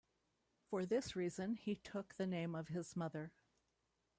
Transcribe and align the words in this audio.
For 0.63 0.83
this 0.83 1.15
reason 1.15 1.53
he 1.57 1.75
took 1.75 2.15
the 2.15 2.25
name 2.25 2.55
of 2.55 2.69
his 2.69 2.95
mother. 2.95 3.31